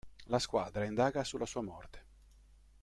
La 0.29 0.39
squadra 0.39 0.83
indaga 0.85 1.23
sulla 1.23 1.45
sua 1.45 1.61
morte. 1.61 2.05